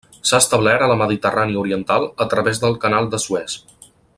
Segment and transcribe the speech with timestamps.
[0.27, 3.59] S'ha establert a la Mediterrània oriental a través del Canal de Suez.